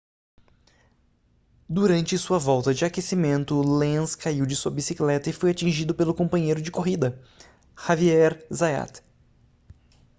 [1.69, 6.59] durante sua volta de aquecimento lenz caiu de sua bicicleta e foi atingido pelo companheiro
[6.59, 7.23] de corrida
[7.77, 9.03] xavier zayat